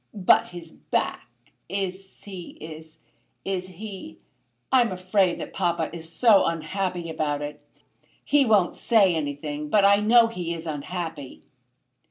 [0.15, 1.29] "But his back?
[1.69, 2.57] Is he;
[3.45, 4.17] is he?
[4.71, 7.61] I am afraid that papa is so unhappy about it!
[8.25, 11.43] He won't say anything, but I know he is unhappy."